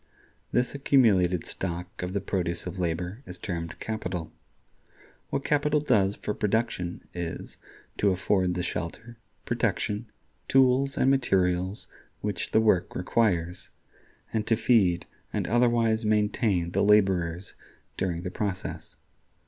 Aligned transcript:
This 0.51 0.73
accumulated 0.73 1.45
stock 1.45 2.01
of 2.01 2.13
the 2.13 2.21
produce 2.21 2.65
of 2.65 2.79
labor 2.79 3.21
is 3.27 3.37
termed 3.37 3.79
Capital. 3.79 4.31
What 5.29 5.43
capital 5.45 5.79
does 5.79 6.15
for 6.15 6.33
production 6.33 7.07
is, 7.13 7.59
to 7.99 8.09
afford 8.09 8.55
the 8.55 8.63
shelter, 8.63 9.19
protection, 9.45 10.07
tools, 10.47 10.97
and 10.97 11.11
materials 11.11 11.85
which 12.21 12.49
the 12.49 12.59
work 12.61 12.95
requires, 12.95 13.69
and 14.33 14.47
to 14.47 14.55
feed 14.55 15.05
and 15.31 15.47
otherwise 15.47 16.03
maintain 16.03 16.71
the 16.71 16.83
laborers 16.83 17.53
during 17.95 18.23
the 18.23 18.31
process. 18.31 18.95